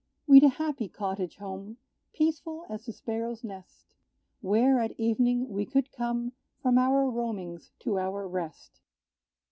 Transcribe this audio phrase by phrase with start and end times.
[0.25, 1.77] We'd a happy cottage home,
[2.11, 3.93] Peaceful as the sparrow's nest,
[4.41, 6.31] Where, at evening, we could come
[6.63, 8.79] From our roamings to our rest.